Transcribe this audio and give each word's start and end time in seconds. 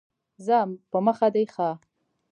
ځه 0.45 0.59
په 0.91 0.97
مخه 1.05 1.27
دي 1.35 1.45
ښه! 1.53 1.69